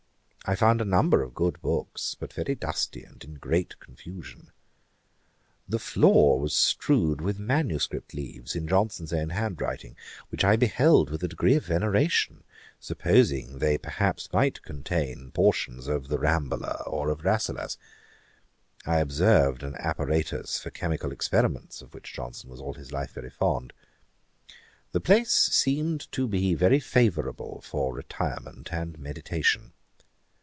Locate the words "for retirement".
27.61-28.73